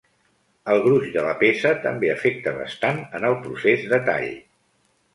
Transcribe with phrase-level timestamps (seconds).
[0.75, 4.31] El gruix de la peça també afecta bastant en el procés de tall.